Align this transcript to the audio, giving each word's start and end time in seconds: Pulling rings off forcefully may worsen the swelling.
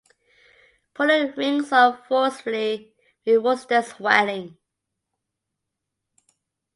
Pulling 0.95 1.31
rings 1.35 1.71
off 1.71 2.07
forcefully 2.07 2.91
may 3.23 3.37
worsen 3.37 3.67
the 3.69 3.83
swelling. 3.83 4.57